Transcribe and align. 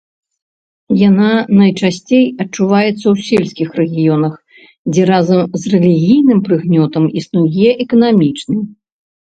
Яна 1.09 1.29
найчасцей 1.59 2.25
адчуваецца 2.45 3.05
ў 3.13 3.27
сельскіх 3.27 3.69
раёнах, 3.83 4.33
дзе 4.95 5.03
разам 5.13 5.45
з 5.63 5.77
рэлігійным 5.77 6.39
прыгнётам 6.51 7.03
існуе 7.25 7.69
эканамічны. 7.89 8.57